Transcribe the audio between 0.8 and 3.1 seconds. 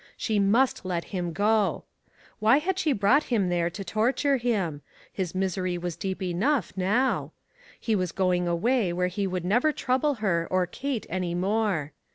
let him go. Why had she